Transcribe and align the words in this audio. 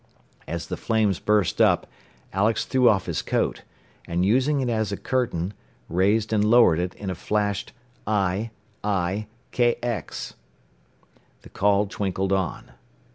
As 0.47 0.65
the 0.65 0.77
flames 0.77 1.19
burst 1.19 1.61
up 1.61 1.85
Alex 2.33 2.65
threw 2.65 2.89
off 2.89 3.05
his 3.05 3.21
coat, 3.21 3.61
and 4.07 4.25
using 4.25 4.59
it 4.59 4.67
as 4.67 4.91
a 4.91 4.97
curtain, 4.97 5.53
raised 5.89 6.33
and 6.33 6.43
lowered 6.43 6.79
it 6.79 6.95
in 6.95 7.11
a 7.11 7.13
flashed 7.13 7.71
"I, 8.07 8.49
I, 8.83 9.27
KX!" 9.51 10.33
The 11.43 11.49
call 11.49 11.85
twinkled 11.85 12.33
on. 12.33 12.71